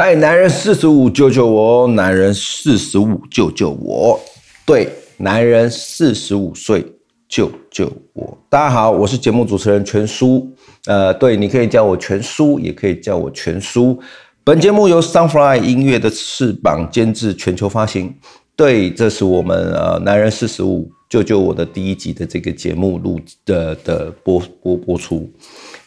[0.00, 1.88] 嗨，男人四十五救救我！
[1.88, 4.20] 男人四十五救救我！
[4.64, 6.86] 对，男人四十五岁
[7.28, 8.38] 救救我！
[8.48, 10.48] 大家好，我是节目主持人全叔。
[10.86, 13.98] 呃，对，你可以叫我全叔，也可以叫我全叔。
[14.44, 18.14] 本节目由 Sunfly 音乐的翅膀监制，全球发行。
[18.54, 25.28] 对，这是我们呃男人四十五救救我的第一集的这个节目录的的播播播出。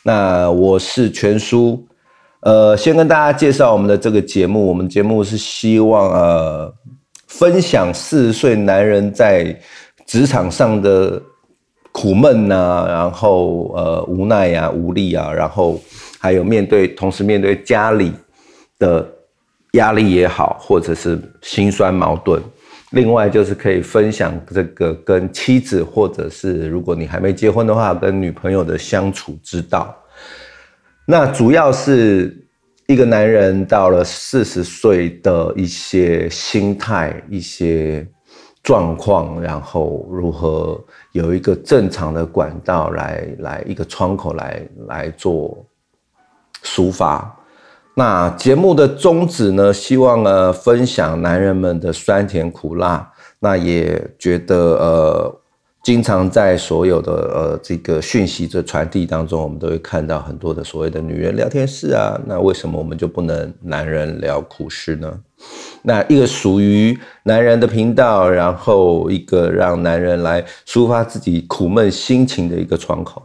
[0.03, 1.87] 那我是全叔。
[2.41, 4.65] 呃，先跟大家介绍我们的这个节目。
[4.65, 6.73] 我们节目是希望呃
[7.27, 9.55] 分享四十岁男人在
[10.07, 11.21] 职场上的
[11.91, 15.79] 苦闷呐，然后呃无奈呀、无力啊，然后
[16.19, 18.11] 还有面对同时面对家里
[18.79, 19.07] 的
[19.73, 22.41] 压力也好，或者是心酸矛盾。
[22.89, 29.95] 另外就是可以分享这个跟妻子，或者是如果你还没结婚的话，跟女朋友的相处之道。
[31.11, 32.33] 那主要是
[32.87, 38.07] 一个男人到了四十岁的一些心态、一些
[38.63, 45.65] 状况，然后如何有一个正常的管道来来一个窗口来来做
[46.63, 47.37] 抒发。
[47.93, 55.40] 那节目的宗旨呢，希望呢分享男人们的酸甜苦辣，那也觉得呃。
[55.83, 62.19] 经常在所有的呃这个讯息的传递当中，我们都会看到很多的所谓的女人聊天室啊。
[62.27, 65.19] 那为什么我们就不能男人聊苦事呢？
[65.81, 73.23] 那一个属于男人的频道，然后一个让男人来抒发自己苦闷心情的一个窗口。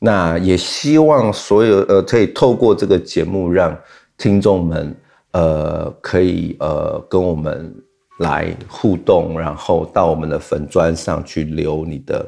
[0.00, 3.74] 那也希望所有呃可以透过这个节目，让
[4.18, 4.94] 听众们
[5.32, 7.74] 呃可以呃跟我们。
[8.18, 12.26] 来互动，然后到我们的粉砖上去留你的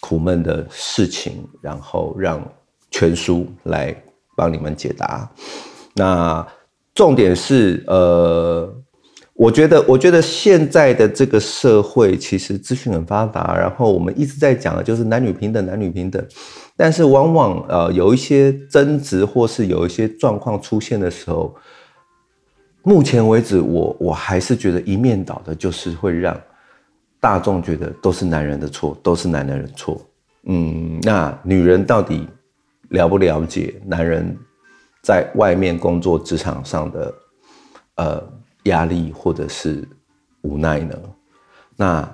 [0.00, 2.42] 苦闷的事情，然后让
[2.90, 3.94] 全书来
[4.36, 5.30] 帮你们解答。
[5.94, 6.44] 那
[6.92, 8.68] 重点是，呃，
[9.34, 16.24] 我觉得，我觉得现在的这个社会其实资讯很发达，然后我们一直在讲的就是男女平等，男女平等。
[16.76, 21.54] 但是往往呃有一些争执或是有一些状况出现的时候。
[22.88, 26.34] 目前为止，我我还是觉得一面倒的，就是会让
[27.20, 30.00] 大众觉得都是男人的错，都是男人的错。
[30.44, 32.26] 嗯，那女人到底
[32.88, 34.34] 了不了解男人
[35.02, 37.14] 在外面工作职场上的
[37.96, 38.22] 呃
[38.62, 39.86] 压力或者是
[40.40, 40.96] 无奈呢？
[41.76, 42.10] 那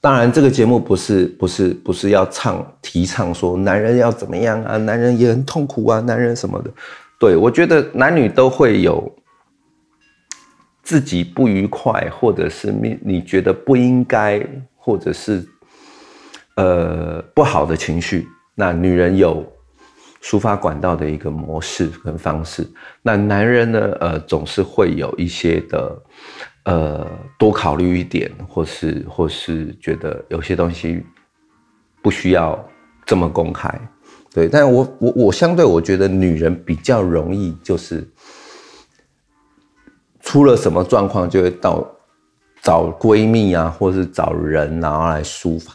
[0.00, 6.70] 当然，这个节目不是不是不是要唱提倡说男人要怎么样啊，男人也很痛苦啊，男人什么的。
[7.16, 9.08] 对我觉得男女都会有。
[10.82, 15.46] 自己不愉快，或者是你你觉得不应该，或者是
[16.56, 19.44] 呃不好的情绪，那女人有
[20.22, 22.66] 抒发管道的一个模式跟方式，
[23.02, 26.02] 那男人呢，呃，总是会有一些的
[26.64, 27.06] 呃
[27.38, 31.04] 多考虑一点，或是或是觉得有些东西
[32.02, 32.58] 不需要
[33.06, 33.80] 这么公开，
[34.34, 38.08] 对，但我我我相对我觉得女人比较容易就是。
[40.30, 41.84] 出了什么状况，就会到
[42.62, 45.72] 找闺蜜啊，或是找人，然后来抒发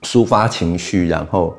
[0.00, 1.54] 抒发情绪，然后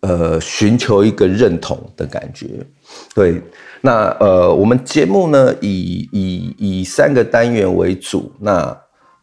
[0.00, 2.66] 呃寻求一个认同的感觉。
[3.14, 3.42] 对，
[3.82, 8.74] 那呃我们节目呢以以以三个单元为主，那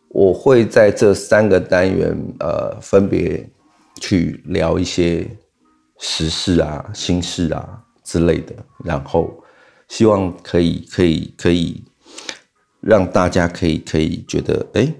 [0.09, 3.50] 我会在这三个单元呃分别
[4.00, 5.28] 去聊一些
[5.98, 8.53] 时事啊、心事啊之类的，
[8.86, 9.34] 然后
[9.88, 11.84] 希望可以可以可以。
[12.81, 14.94] 让大家可以可以觉得，哎，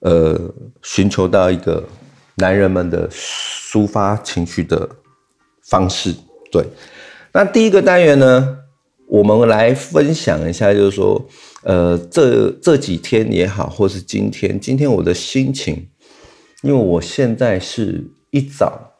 [0.00, 1.86] 呃，寻求到一个
[2.36, 4.88] 男人们的抒发情绪的
[5.64, 6.14] 方式。
[6.50, 6.64] 对，
[7.32, 8.58] 那第一个单元呢，
[9.06, 11.22] 我们来分享一下，就是说，
[11.62, 15.86] 呃，这这几天也好，或是今天，今天我的心情，
[16.62, 18.94] 因为我现在是一早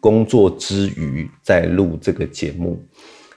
[0.00, 2.84] 工作之余在录这个节目。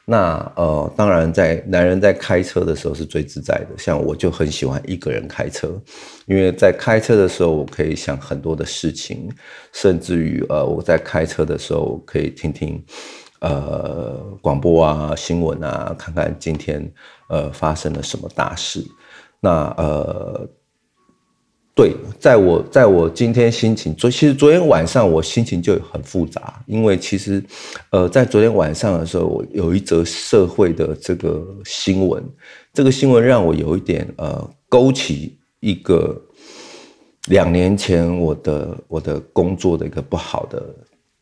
[0.05, 3.77] 那呃，当然，在男人在开车的时候是最自在的。
[3.77, 5.81] 像我就很喜欢一个人开车，
[6.27, 9.29] 因为在开车的时候，我可以想很多的事情，
[9.73, 12.83] 甚至于呃，我在开车的时候可以听听
[13.39, 16.87] 呃广播啊、新闻啊，看看今天
[17.29, 18.85] 呃发生了什么大事。
[19.39, 20.47] 那呃。
[21.75, 27.43] 对，在我在我今天心情昨其实昨天晚上我心情就很复杂，因为其实，
[27.89, 32.23] 呃，在昨天晚上的时候，我有一则社会的这个新闻，
[32.71, 36.17] 这个新闻让我有一点呃勾起一个
[37.27, 40.73] 两年前我的我的工作的一个不好的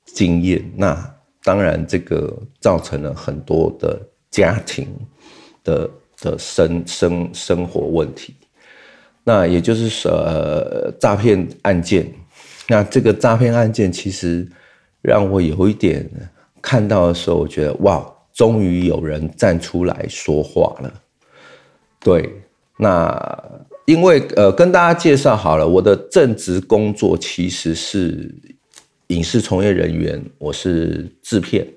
[0.05, 3.99] 经验，那当然这个造成了很多的
[4.29, 4.87] 家庭
[5.63, 5.89] 的
[6.21, 8.35] 的生生生活问题。
[9.23, 12.11] 那也就是说，呃，诈骗案件。
[12.67, 14.47] 那这个诈骗案件其实
[15.01, 16.09] 让我有一点
[16.61, 20.93] 看到的时候，我觉得哇，终于有人站出来说话了。
[21.99, 22.29] 对，
[22.77, 28.33] 那因为呃，跟大家介绍好了，我的正职工作其实是
[29.07, 31.67] 影视从业人员，我是制片。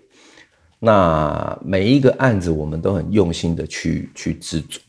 [0.78, 4.81] 那每一个案子，我们都很用心的去去制作。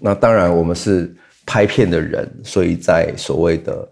[0.00, 1.14] 那当然，我们是
[1.48, 3.88] 拍片的人，所以在所谓的。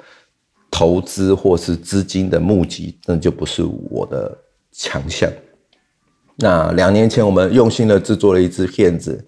[0.69, 4.37] 投资或是资金的募集，那就不是我的
[4.73, 5.31] 强项。
[6.37, 9.25] 那两年前，我们用心的制作了一支片子，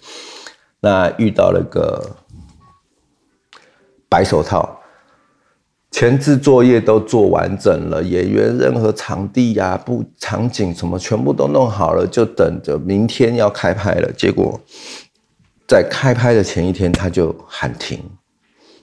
[0.80, 2.04] 那遇到了个
[4.10, 4.78] 白手套，
[5.90, 14.12] 前置作业都做完整了，演员任何场地呀、布场景什么全部都弄好了，就等着明天要开拍了。
[14.12, 14.60] 结果
[15.68, 18.02] 在开拍的前一天，他就喊停，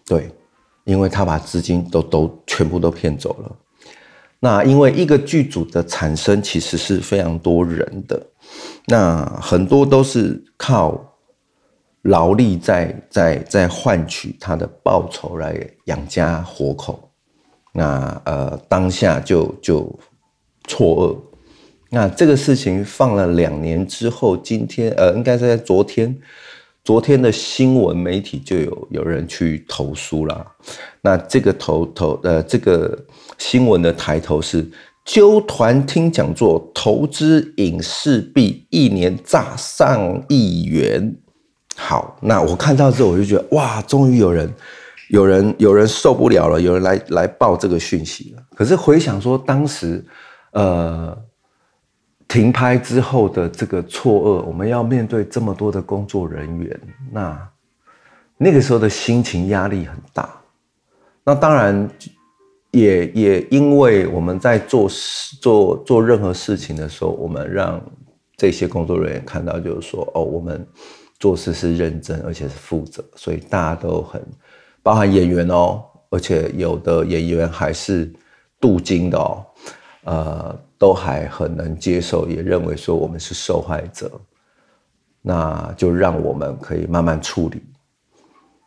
[0.05, 0.31] 对。
[0.85, 3.51] 因为他把资金都都全部都骗走了，
[4.39, 8.23] 那因为一个剧组的产生其实是非常多人的，
[8.85, 11.03] 那很多都是靠
[12.03, 17.09] 劳力在在在换取他的报酬来养家活口，
[17.73, 19.91] 那呃当下就就
[20.67, 21.17] 错愕，
[21.89, 26.15] 那这个事情放了两年之后，今天呃应该是在昨天。
[26.85, 30.45] 昨天的新闻媒体就有有人去投诉了，
[31.01, 32.95] 那这个投投呃这个
[33.39, 34.63] 新闻的抬头是
[35.03, 41.15] 纠团听讲座投资影视币一年炸上亿元。
[41.75, 44.53] 好，那我看到之后我就觉得哇，终于有人
[45.09, 48.43] 有人有人受不了了，有人来来报这个讯息了。
[48.55, 50.05] 可是回想说当时
[50.51, 51.17] 呃。
[52.27, 56.80] 停拍之后的这个错愕，我们要面对这么多的工作人员，
[57.12, 57.50] 那
[58.38, 60.30] 那个时候的心情压力很大。
[61.24, 61.89] 那当然，
[62.72, 67.81] 也也因为我们在做事、做做任何事情的时候，我们让
[68.36, 70.68] 这些工作人员看到，就是说，哦，我们
[71.18, 74.22] 做事是认真而且是负责，所以大家都很，
[74.83, 78.12] 包含演员哦，而且有的演员还是
[78.60, 79.45] 镀金的哦，
[80.05, 80.57] 呃。
[80.77, 84.11] 都还很能接受，也认为说我们是受害者，
[85.21, 87.63] 那就让我们可以慢慢处理。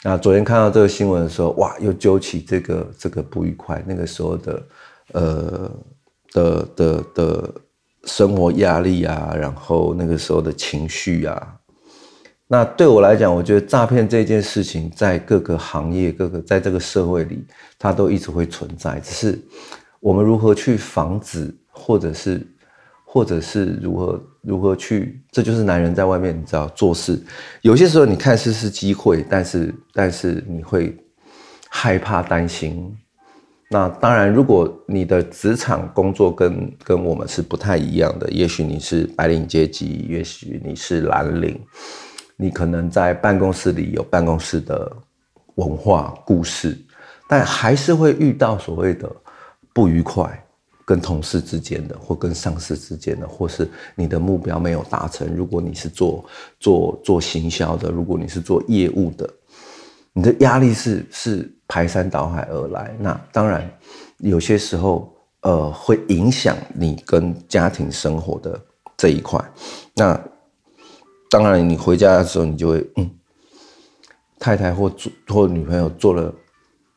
[0.02, 4.62] 那昨天看到这个新闻的时候，哇，又揪起这个这个不愉快，那个时候的
[5.12, 5.70] 呃
[6.32, 7.55] 的的的
[8.05, 11.56] 生活压力啊，然后那个时候的情绪啊，
[12.46, 17.44] 那对我来讲，我觉得诈骗这件事情在各个行业、各个在这个社会里，
[17.79, 19.38] 它都一直会存在，只是
[20.00, 21.55] 我们如何去防止。
[21.81, 22.45] 或者是，
[23.05, 27.17] 或者是如何如何去，这就是男人在外面你知道做事，
[27.62, 30.97] 有些时候你看似是机会，但是但是你会
[31.69, 32.93] 害怕担心。
[33.71, 41.61] 那当然，如果你的职场工作跟跟我们是不太一样的，也许你是白领阶级，也许你是蓝领，
[42.37, 44.91] 你可能在办公室里有办公室的
[45.55, 46.77] 文化故事，
[47.29, 49.09] 但还是会遇到所谓的
[49.79, 50.45] 不愉快。
[50.89, 55.29] 跟同事之间的，或跟上司之间的，或是你的目标没有达成。
[55.37, 56.25] 如果你是做
[56.59, 59.29] 做做行销的，如果你是做业务的，
[60.14, 62.97] 你的压力是是排山倒海而来。
[62.99, 63.71] 那当然，
[64.17, 68.59] 有些时候呃会影响你跟家庭生活的
[68.97, 69.38] 这一块。
[69.95, 70.19] 那
[71.29, 73.11] 当然，你回家的时候，你就会嗯，
[74.38, 76.35] 太太或做或女朋友做了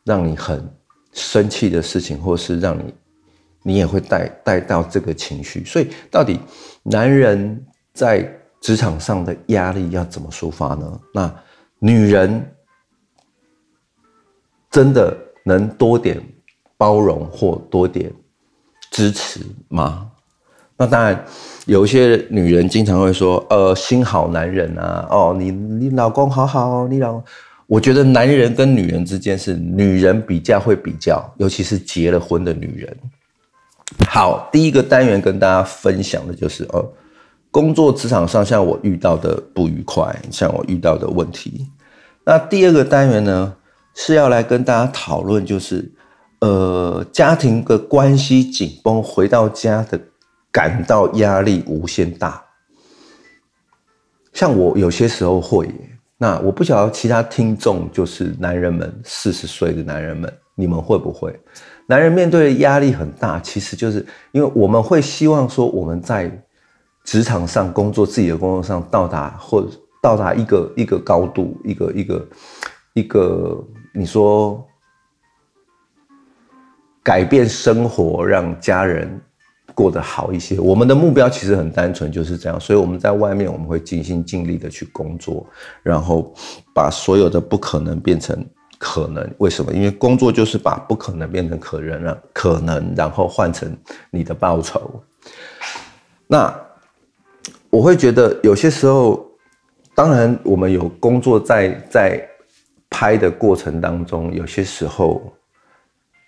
[0.05, 0.65] 让你很
[1.13, 2.93] 生气的事情，或是让你。
[3.63, 6.39] 你也会带带到这个情绪，所以到底
[6.81, 7.63] 男人
[7.93, 8.27] 在
[8.59, 10.99] 职场上的压力要怎么抒发呢？
[11.13, 11.31] 那
[11.77, 12.43] 女人
[14.71, 15.15] 真的
[15.45, 16.19] 能多点
[16.75, 18.11] 包容或多点
[18.89, 20.09] 支持吗？
[20.75, 21.23] 那当然，
[21.67, 27.23] 有一些女人经常会说：“呃，心好男人啊，哦，你你老公好好，你老公……
[27.71, 32.97] 我觉得男人跟女人之间是女人比较会比较，尤其是结了婚的女人。”
[34.09, 36.85] 好，第一个单元跟大家分享的就是哦，
[37.49, 41.65] 工作职场上像我遇到的不愉快，像我遇到的问题。
[42.25, 43.55] 那第二个单元呢，
[43.95, 45.89] 是要来跟大家讨论，就是
[46.41, 49.97] 呃，家庭的关系紧绷，回到家的
[50.51, 52.43] 感到压力无限大。
[54.33, 55.69] 像我有些时候会，
[56.21, 61.35] 那我不晓得其他听众，就是男人们四十岁的男人们，你们会不会？
[61.87, 66.31] 男人面对的压力很大，其实就是因为我们会希望说我们在
[67.03, 69.67] 职场上工作，自己的工作上到达或
[69.99, 72.27] 到达一个一个高度，一个一个
[72.93, 73.59] 一个，
[73.91, 74.63] 你说
[77.01, 79.19] 改变生活，让家人
[79.73, 80.59] 过得好一些。
[80.59, 82.59] 我们的目标其实很单纯，就是这样。
[82.59, 85.45] 所以我们在外面，我们会尽心尽力的去工作，
[85.83, 86.33] 然后
[86.73, 88.45] 把所有的不可能变成
[88.77, 89.27] 可能。
[89.37, 89.73] 为什么？
[89.73, 93.75] 因为工作就是把不可能变成可能，了可能，然后换成
[94.09, 95.03] 你的报酬。
[96.27, 96.53] 那
[97.69, 99.25] 我会觉得有些时候，
[99.95, 102.27] 当然我们有工作在在
[102.89, 105.21] 拍的过程当中，有些时候。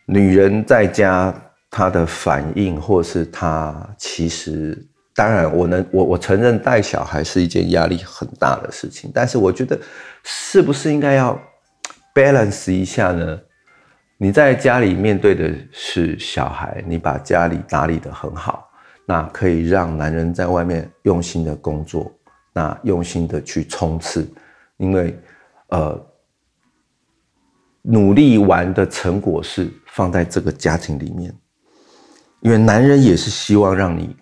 [0.05, 1.33] 女人在家，
[1.75, 4.77] 他的反应，或是他其实，
[5.15, 9.75] 当然，我能我我承认带小孩是一件压力很大的事情，但是我觉得
[10.23, 11.41] 是不是应该要
[12.13, 13.39] balance 一下呢？
[14.19, 18.69] 你在家里面对的是小孩，你把家里打理得很好，
[19.07, 22.11] 那可以让男人在外面用心的工作，
[22.53, 24.31] 那用心的去冲刺，
[24.77, 25.19] 因为
[25.69, 25.99] 呃。
[27.85, 31.35] 努力完的成果是放在这个家庭里面，
[32.43, 34.13] 因为男人也是希望让你、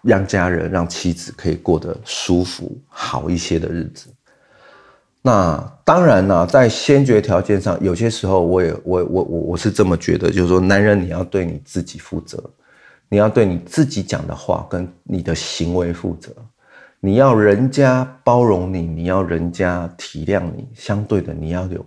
[0.00, 4.08] 让家人、让妻子可以过得舒服、好一些的日子。
[5.20, 12.42] 那当然呢，在先决条件上，有些时候我也、我、我、我我是这么觉得，就是说，男人你要对你自己负责，
[13.10, 16.34] 你要对你自己讲的话跟你的行为负责，
[17.00, 21.84] 你要人家包容你，你要人家体谅你，相对的，你要有。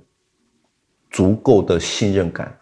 [1.10, 2.56] 足够的信任感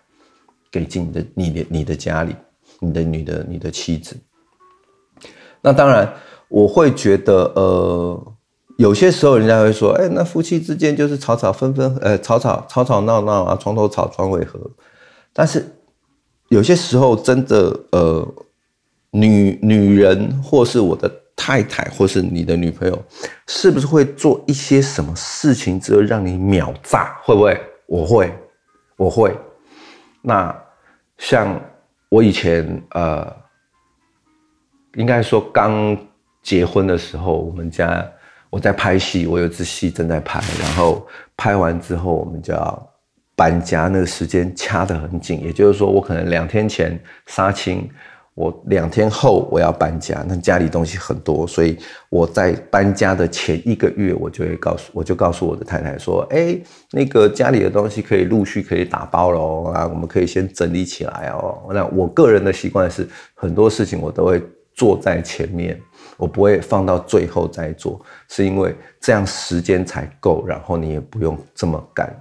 [0.71, 2.33] 给进你的、你的、你的家里，
[2.79, 4.15] 你的、你的、你的妻子。
[5.61, 6.13] 那当然，
[6.47, 8.33] 我会觉得，呃，
[8.77, 14.59] 有些时候人家会说，哎，那夫妻之间就是吵吵分分，呃，吵吵吵吵闹闹啊，床头吵床尾和。
[15.33, 15.65] 但是
[16.47, 18.27] 有些时候，真的，呃，
[19.11, 23.03] 女女人或是我的太太，或是你的女朋友，
[23.47, 27.17] 是不是会做一些什么事情之后让你秒炸？
[27.23, 27.61] 会不会？
[27.85, 28.33] 我会，
[28.95, 29.35] 我会。
[30.21, 30.55] 那
[31.17, 31.59] 像
[32.09, 33.35] 我以前呃，
[34.95, 35.97] 应该说刚
[36.41, 38.05] 结婚的时候，我们家
[38.49, 42.93] 我在拍戏，我有支戏正在拍，然后拍完之后我们就要
[43.35, 47.89] 搬家，那个时间掐得很紧，也就是说我可能两天前杀青。
[48.39, 51.77] 我两天后我要搬家，那家里东西很多，所以
[52.07, 56.57] 我在搬家的前一个月，我就会告诉，我就告诉我的太太说，哎，
[56.93, 61.67] 那个家里的东西可以陆续可以打包喽啊，我们可以先整理起来哦。
[61.73, 63.05] 那我个人的习惯是，
[63.35, 64.41] 很多事情我都会
[64.73, 65.77] 做在前面，
[66.15, 72.15] 我不会放到最后再做，是因为这样时间才够，然后你也不用这么赶，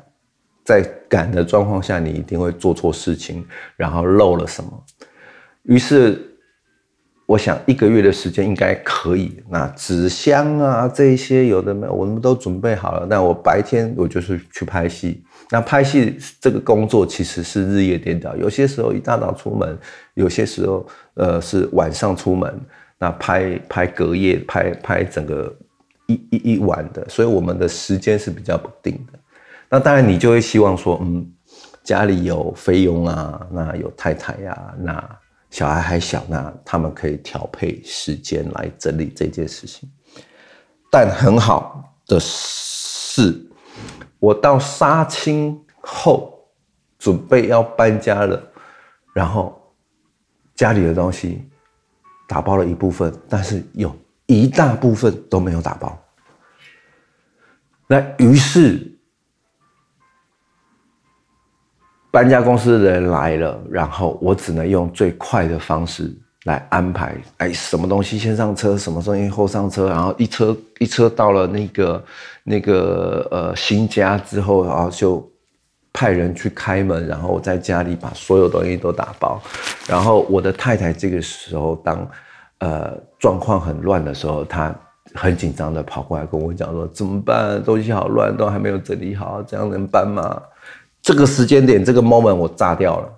[0.64, 3.46] 在赶的状况下，你一定会做错事情，
[3.76, 4.84] 然后漏了什么。
[5.68, 6.18] 于是，
[7.26, 9.38] 我想一个月的时间应该可以。
[9.50, 13.06] 那纸箱啊，这些有的没有，我们都准备好了。
[13.06, 15.22] 那我白天我就是去拍戏。
[15.50, 19.78] 那拍戏这个工作其实是日夜颠倒，有些时候一大早出门，
[20.14, 22.58] 有些时候呃是晚上出门。
[22.98, 25.54] 那拍拍隔夜，拍拍整个
[26.06, 29.18] 一一一晚的，所以我们的时间是比较不定的。
[29.68, 31.30] 那当然你就会希望说，嗯，
[31.84, 35.18] 家里有菲佣啊，那有太太呀，那。
[35.50, 39.90] 小孩还小，那他们可以调配时间来整理这件事情。
[40.90, 43.40] 但很好的是，
[44.18, 46.46] 我到杀青后
[46.98, 48.42] 准备要搬家了，
[49.12, 49.60] 然后
[50.54, 51.48] 家里的东西
[52.26, 53.94] 打包了一部分，但是有
[54.26, 55.98] 一大部分都没有打包。
[57.86, 58.97] 那于是。
[62.10, 66.10] 搬家公司的人来了，然后我只能用最快的方式
[66.44, 67.14] 来安排。
[67.36, 72.04] 哎，什么东西先上车，什么东西后上车，然后一车一车到了那个
[72.44, 75.30] 那个呃新家之后，然后就
[75.92, 79.40] 派人去开门，然后我在家里把所有东西都打包。
[79.86, 82.08] 然后我的太太这个时候，当
[82.60, 84.74] 呃状况很乱的时候，她
[85.14, 87.62] 很紧张的跑过来跟我讲说：“怎么办？
[87.62, 90.42] 东西好乱，都还没有整理好，这样能搬吗？”
[91.08, 93.08] 这个时间点，这个 moment 我炸掉了，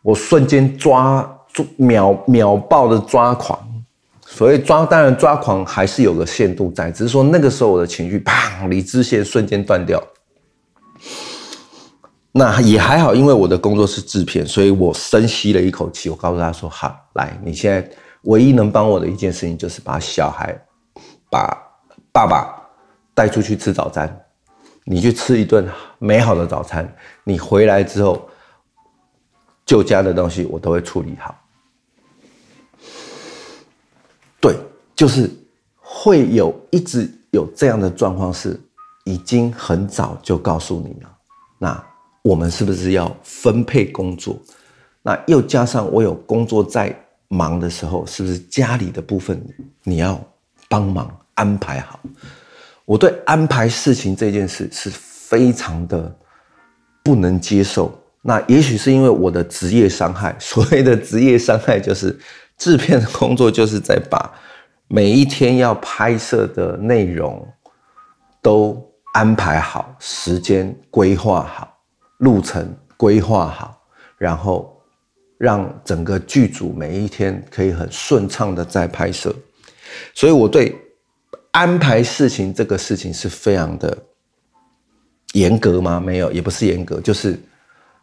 [0.00, 3.60] 我瞬间抓住秒秒爆的抓狂，
[4.22, 10.02] 所以抓，当然抓狂还是有个限度在，只是说那个时候我的情绪砰，理智线瞬间断掉。
[12.32, 17.86] 那也还好，因为我的工作是制片，所以我深吸了一口气，我告诉他说：“好，来，你现在
[18.22, 20.58] 唯一能帮我的一件事情，就是把小孩，
[21.30, 21.54] 把
[22.10, 22.56] 爸爸
[23.14, 24.18] 带出去吃早餐。”
[24.90, 25.64] 你去吃一顿
[26.00, 26.92] 美好的早餐，
[27.22, 28.28] 你回来之后，
[29.64, 31.32] 旧家的东西我都会处理好。
[34.40, 34.56] 对，
[34.96, 35.30] 就是
[35.78, 38.60] 会有一直有这样的状况，是
[39.04, 41.16] 已经很早就告诉你了。
[41.56, 41.84] 那
[42.22, 44.36] 我们是不是要分配工作？
[45.02, 46.92] 那又加上我有工作在
[47.28, 49.40] 忙的时候，是不是家里的部分
[49.84, 50.20] 你要
[50.68, 52.00] 帮忙安排好？
[52.90, 56.12] 我对安排事情这件事是非常的
[57.04, 57.96] 不能接受。
[58.20, 62.18] 那也许是因为我的职业伤害，所谓的职业伤害就是
[62.58, 64.28] 制片的工作就是在把
[64.88, 67.46] 每一天要拍摄的内容
[68.42, 68.76] 都
[69.14, 71.72] 安排好，时间规划好，
[72.18, 73.80] 路程规划好，
[74.18, 74.76] 然后。
[75.38, 79.34] 让整个剧组每一天可以很顺畅的在拍摄，
[80.12, 80.76] 所以我对
[81.52, 83.96] 安排事情这个事情是非常的
[85.32, 86.00] 严格吗？
[86.00, 87.38] 没有，也不是严格，就是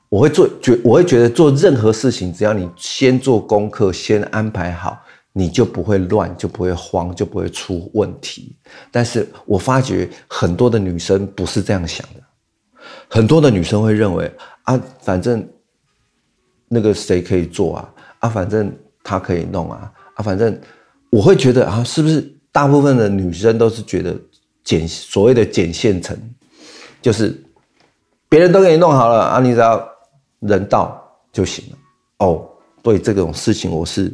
[0.10, 5.00] 我会做觉，我会觉得做任何事情，只要你先做功课，先安排好，
[5.34, 8.56] 你就不会乱，就不会慌，就不会出问题。
[8.92, 12.22] 但是我发觉很多的女生不是这样想的，
[13.08, 14.32] 很多的女生会认为
[14.64, 15.48] 啊，反正。
[16.70, 17.94] 那个谁可以做啊？
[18.20, 18.70] 啊，反正
[19.02, 19.90] 他可以弄啊！
[20.16, 20.60] 啊，反正
[21.10, 24.16] 我会觉得啊，是不是大部分的女生都是觉得
[24.64, 26.18] 捡所谓的捡现成，
[27.00, 27.40] 就是
[28.28, 29.88] 别人都给你弄好了啊，你只要
[30.40, 31.00] 人到
[31.32, 31.78] 就行了。
[32.18, 32.44] 哦，
[32.82, 34.12] 对这种事情我是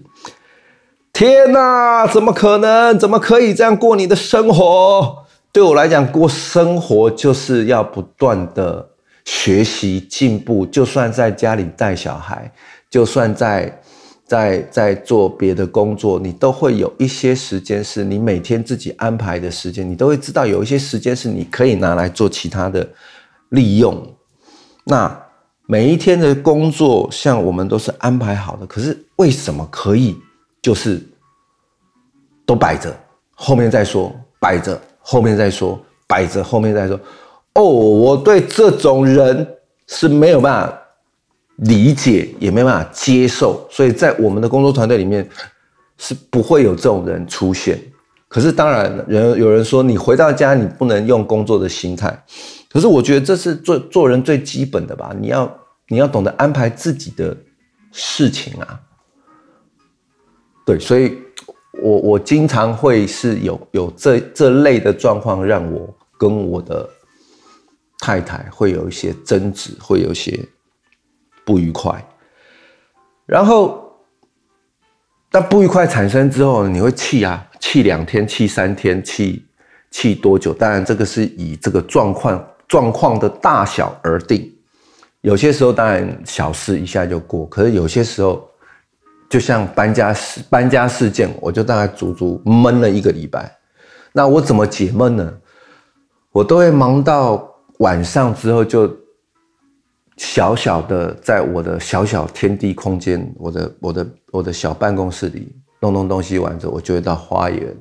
[1.14, 3.00] 天哪，怎么可能？
[3.00, 5.24] 怎么可以这样过你的生活？
[5.54, 8.90] 对我来讲，过生活就是要不断的。
[9.24, 12.52] 学习进步，就算在家里带小孩，
[12.90, 13.82] 就算在
[14.26, 22.88] 在在做别的工作，你都会有一些时间是你每天自己安排的时间，你都会知道有一些时间是你可以拿来做其他的
[23.50, 24.02] 利用。
[24.86, 25.16] 那
[25.66, 30.18] 每一天的工作，像我们都是安排好的，可是为什么可以
[30.62, 31.02] 就是
[32.46, 32.96] 都摆着，
[33.36, 37.00] 后面再说，摆着后面再说，摆着后面再说。
[37.54, 39.48] 哦，我对这种人
[39.88, 40.83] 是没有办法
[41.58, 45.28] 理解，也没办法接受，所以在我们的工作团队里面
[45.98, 47.80] 是不会有这种人出现。
[48.28, 52.26] 可是当然，人有人说你回到家你不能用工作的心态，
[52.70, 55.14] 可是我觉得这是做做人最基本的吧。
[55.20, 57.36] 你要你要懂得安排自己的
[57.92, 58.80] 事情啊。
[60.66, 61.18] 对，所以
[61.82, 66.90] 我我经常会是有有这这类的状况，让我跟我的。
[68.00, 70.38] 太太会有一些争执，会有一些
[71.46, 72.04] 不愉快，
[73.26, 73.92] 然后
[75.32, 79.46] 那不愉快产生之后，你会气啊，气两天，气三天，气
[79.92, 80.54] 气多久？
[80.54, 84.52] 当然，这个是以这个状况状况的大小而定。
[85.22, 88.48] 有些时候当然小事一下就过，可是有些时候，
[89.30, 93.56] 就像搬家事搬家事件，我就大概足足闷了一个礼拜。
[94.12, 95.34] 那我怎么解闷呢？
[96.32, 97.50] 我都会忙到。
[97.80, 98.88] 晚上之后就
[100.18, 107.76] 小小的在我的小小天地空间，我的我的我的小办公室里弄弄东西完之后，我就会到花园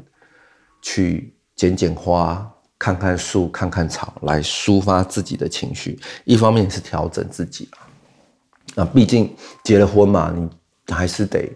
[0.80, 5.98] 去剪剪花，看看树，看看草，来抒发自己的情绪。
[6.24, 7.84] 一方面是调整自己啊，
[8.74, 10.48] 那毕竟结了婚嘛，你
[10.94, 11.50] 还是得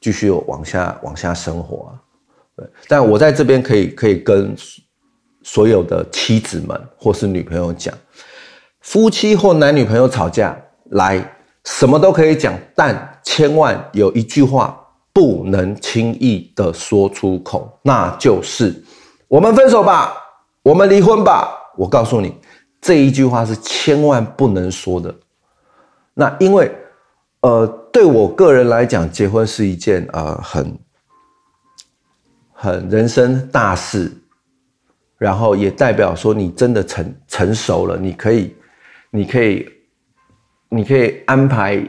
[0.00, 1.90] 继续往下往下生活啊。
[2.56, 4.56] 对，但我在这边可以可以跟。
[5.48, 7.96] 所有的妻子们或是女朋友讲，
[8.86, 10.56] 夫妻或男女朋友吵架，
[10.90, 11.20] 来
[11.64, 14.80] 什么都可以讲，但千万有一句话
[15.12, 18.72] 不能轻易的说出口，那就是
[19.26, 20.14] 我们分手吧，
[20.62, 21.48] 我们离婚吧。
[21.76, 22.32] 我告诉你，
[22.80, 25.12] 这一句话是千万不能说的。
[26.14, 26.72] 那因为，
[27.40, 30.78] 呃，对我个人来讲，结婚是一件呃很
[32.52, 34.12] 很人生大事。
[35.18, 38.54] 然后也代表说你真的成成熟了，你可以，
[39.10, 39.68] 你可以，
[40.68, 41.82] 你可以安排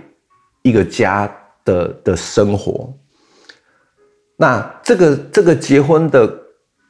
[0.61, 1.29] 一个家
[1.65, 2.93] 的的生活。
[4.37, 6.39] 那这个这个结婚的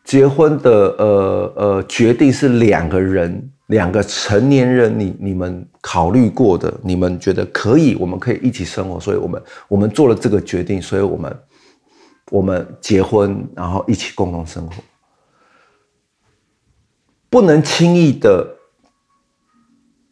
[0.04, 11.40] 结婚的呃呃决定是两个人两个成年人，你你们考虑过的，你们觉得可以，我们可以一起生活，所以我们我们做了这个决定，所以我们
[12.32, 14.74] 我们结婚，然后一起共同生活。
[17.30, 18.57] 不能轻易的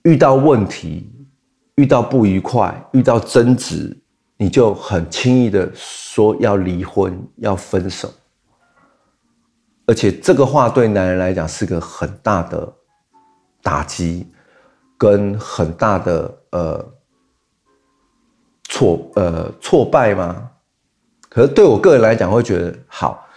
[0.05, 1.11] 遇到问题、
[1.75, 3.95] 遇到不愉快、遇到争执，
[4.37, 8.11] 你就很轻易的说要离婚、要分手。
[9.87, 12.71] 而且这个话对男人来讲是个很大的
[13.63, 14.27] 打击，
[14.95, 16.93] 跟很大的呃
[18.69, 20.49] 挫呃挫败吗？
[21.29, 23.27] 可是对我个人来讲，会觉得好。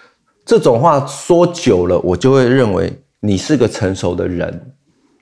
[0.45, 4.75] 这种话说久了，我就会认为你是个成熟的人，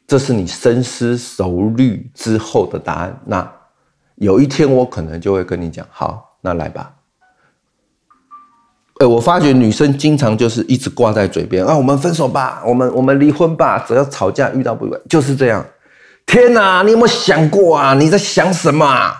[0.06, 3.20] 这是你深思熟虑之后的答案。
[3.24, 3.52] 那
[4.16, 6.92] 有一天我可能就会跟你讲，好，那来吧。
[8.98, 15.64] 哎，我发觉女生经常就是一直挂在嘴边啊，我们分手吧，我们我们离婚吧，只要吵架遇到不愉快就是这样。
[16.24, 17.94] 天哪，你有没有想过啊？
[17.94, 19.12] 你在想什么？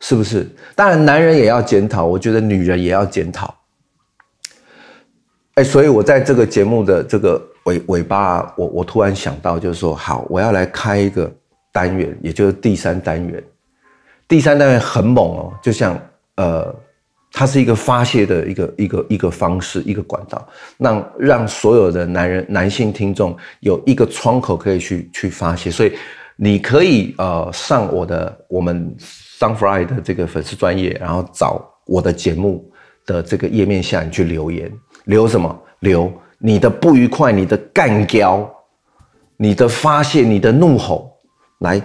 [0.00, 0.48] 是不是？
[0.74, 3.54] 当然，男人也要检讨，我觉得女人也要检讨。
[5.56, 11.32] 哎，所以我在这个节目的这个尾尾巴，我我突然想到，就是说，好，我要来开一个
[11.72, 13.42] 单元，也就是第三单元。
[14.26, 16.00] 第三单元很猛哦，就像
[16.36, 16.74] 呃。
[17.32, 25.70] 它是一个发泄的一个一个一个方式，一个管道，让让所有的男人男性听众有一个窗口可以去去发泄。
[25.70, 25.92] 所以
[26.34, 28.92] 你可以呃上我的我们
[29.38, 32.68] Sunfly 的这个粉丝专业，然后找我的节目
[33.06, 34.68] 的这个页面下，你去留言，
[35.04, 35.56] 留什么？
[35.78, 38.50] 留你的不愉快，你的干胶，
[39.36, 41.12] 你的发泄，你的怒吼，
[41.58, 41.80] 来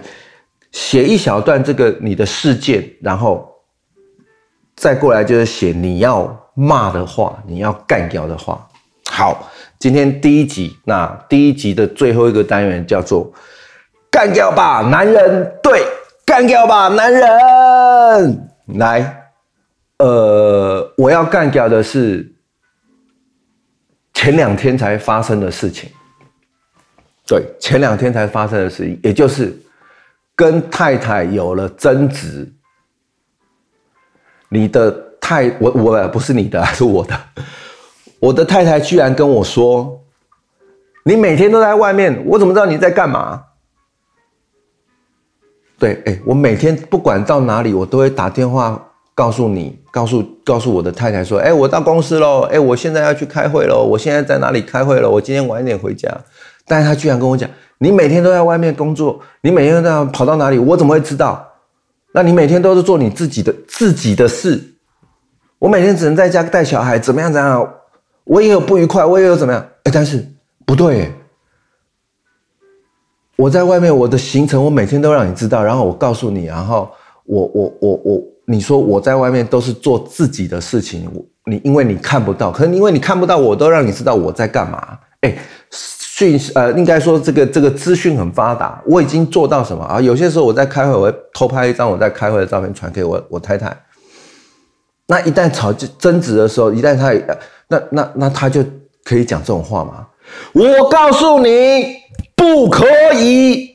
[0.72, 3.52] 写一小段这个你的事件，然后。
[4.78, 8.68] 再过来就是写你要骂的话，你要干掉的话。
[9.10, 13.32] 好，今天第一集，那第一集的最后一个单元叫做
[14.12, 15.50] “干掉吧，男人”。
[15.64, 15.82] 对，
[16.26, 18.48] 干掉吧，男人。
[18.74, 19.30] 来，
[19.96, 22.30] 呃，我要干掉的是
[24.16, 25.90] 前两天才发生的事情。
[27.26, 29.54] 对，前两天才发生的事情，也就是
[30.34, 32.50] 跟太太有了争执。
[34.48, 37.20] 你的太我我不是你的，是我的。
[38.18, 40.02] 我的太太居然跟我说
[41.04, 43.44] ：“你每天都在外面，我怎么知道你在干嘛？”
[45.78, 48.85] 对，哎，我每天不管到哪里，我都会打电话
[49.16, 55.10] 告诉你，告诉告诉我的太太说：“哎，我到公司喽，哎，我现在要去开会喽，我现在在哪里开会了？
[55.10, 56.08] 我今天晚一点回家。”
[56.68, 57.48] 但是他居然跟我讲
[57.78, 60.58] ：“你每天都在外面工作，你每天都在跑到哪里？
[60.58, 61.42] 我怎么会知道？”
[62.12, 64.62] 那你每天都是做你自己的自己的事，
[65.58, 67.74] 我每天只能在家带小孩，怎么样怎样？
[68.24, 69.66] 我也有不愉快，我也有怎么样？
[69.84, 70.26] 哎，但是
[70.66, 71.12] 不对，
[73.36, 76.90] 我在外面我的行程，我每天都让你知道，然后我告诉你，然后
[77.24, 85.36] 我我我我，你说我在外面都是做自己的事情，我你因为你看不到，可能因为你看不到，我都让你知道我在干嘛，哎。
[86.18, 90.00] 讯呃，应该说这个这个资讯很发达，我已经做到什么啊？
[90.00, 93.76] 有些时候我在开会，我会偷拍一张我在开会的照片传给我我太太。
[95.08, 97.12] 那一旦吵争执的时候，一旦他
[97.68, 98.64] 那那那他就
[99.04, 100.06] 可以讲这种话吗？
[100.54, 101.96] 我告诉你
[102.34, 103.65] 不可以。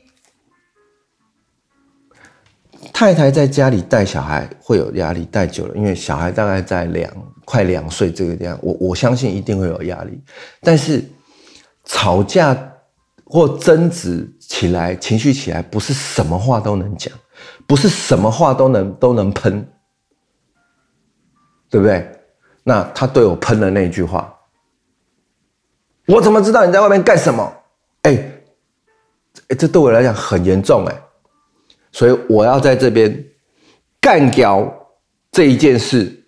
[3.02, 7.12] 太太在家里带小孩会有压力，带久了，因为小孩大概在两
[7.44, 10.22] 快两岁这个样，我我相信一定会有压力，
[10.60, 11.04] 但是。
[11.84, 12.56] 吵架
[13.24, 17.12] 或争执起来，情绪起来，不是什么话都能讲，
[17.66, 19.68] 不是什么话都能都能喷，
[21.68, 22.08] 对不对？
[22.62, 24.32] 那他对我喷的那句话，
[26.06, 27.52] 我怎么知道你在外面干什么？
[28.02, 28.12] 哎，
[29.48, 31.02] 哎，这对我来讲很严重哎，
[31.92, 33.24] 所以我要在这边
[34.00, 34.68] 干掉
[35.30, 36.24] 这一件事。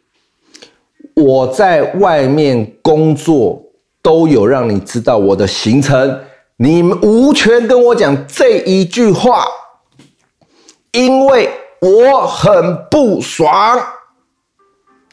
[1.14, 3.60] 我在外面工作。
[4.04, 6.20] 都有让你知道我的行程，
[6.58, 9.46] 你们无权跟我讲这一句话，
[10.92, 11.48] 因为
[11.80, 13.80] 我很不爽。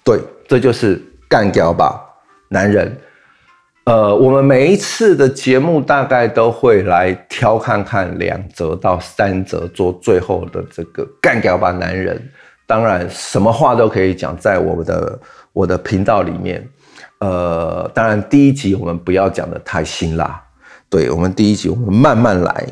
[0.04, 2.02] 对，这就是干掉吧，
[2.50, 2.94] 男人。
[3.92, 12.18] 呃，我们每一次的节目大概都会来挑看看两则到三则，做最后的这个干掉吧，男人。
[12.66, 15.20] 当然，什么话都可以讲，在我们的
[15.52, 16.66] 我的频道里面。
[17.20, 20.42] 呃，当然，第一集我们不要讲的太辛辣，
[20.90, 22.66] 对我们第一集我们慢慢来。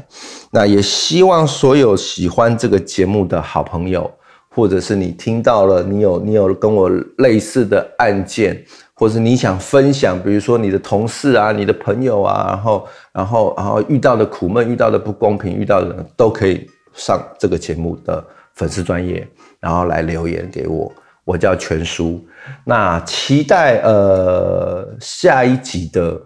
[0.51, 4.09] 那也希望所有喜欢这个节目的好朋友，
[4.47, 8.63] 或者是你听到了，你有你有跟我类似的案件，
[8.99, 18.21] 或者你想分享，比如说你的同事啊、你的朋友啊，然后然后然后遇到的苦闷、遇到的不公平、遇到的人都可以上这个节目的
[18.55, 19.25] 粉丝专业，
[19.61, 20.91] 然后来留言给我。
[21.23, 22.19] 我叫全叔，
[22.65, 26.21] 那期待呃下一集的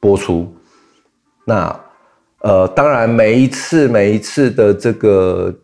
[0.00, 0.52] 播出。
[1.46, 1.80] 那
[2.40, 5.54] 呃当然每一次每一次的这个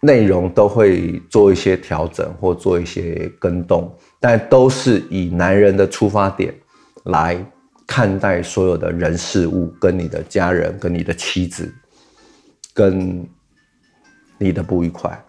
[0.00, 3.90] 内容都会做一些调整或做一些更动，
[4.24, 6.54] 但都是以男人的出发点
[7.02, 7.36] 来
[7.86, 11.70] 看待所有的人事物，跟你的家人、跟你的妻子、
[12.72, 13.28] 跟
[14.38, 15.22] 你的不愉快。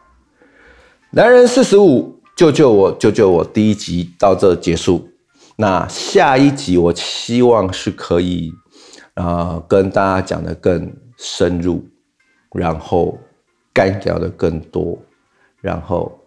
[1.09, 2.21] 男人四十五。
[2.37, 2.91] 救救我！
[2.93, 3.43] 救救我！
[3.43, 5.09] 第一集到这结束。
[5.57, 8.53] 那下一集我希望是可以，
[9.15, 11.85] 呃，跟大家讲的更深入，
[12.53, 13.17] 然后
[13.73, 14.97] 干掉的更多，
[15.61, 16.17] 然后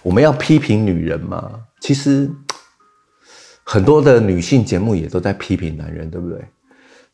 [0.00, 1.60] 我们要批评女人吗？
[1.80, 2.30] 其实
[3.64, 6.42] 很多的女性节目也都在批评男人，对不对？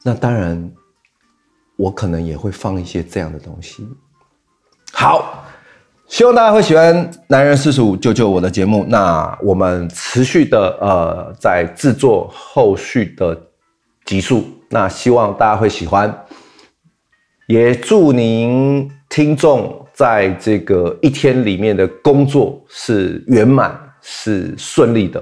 [0.03, 0.71] 那当然，
[1.77, 3.89] 我可能也会放一些这样的东西。
[4.93, 5.45] 好。
[6.11, 8.83] 希望大家会喜欢《男人四十五救救我》的节目。
[8.89, 13.39] 那我们持续的呃在制作后续的
[14.07, 16.25] 集数，那希望大家会喜欢。
[17.47, 25.21] 也祝您听众在这个一天里面的工作是圆满、是顺利的。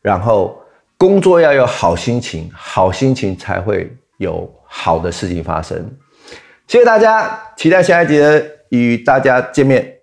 [0.00, 0.56] 然后
[0.96, 5.76] 工作要有好心情，好心情才会有好的事情发生。
[6.68, 9.93] 谢谢大家，期待下一节与大家见面。